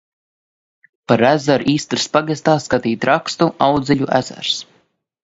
Par 1.11 1.23
ezeru 1.27 1.67
Istras 1.73 2.07
pagastā 2.15 2.55
skatīt 2.63 3.05
rakstu 3.11 3.49
Audzeļu 3.67 4.09
ezers. 4.23 4.57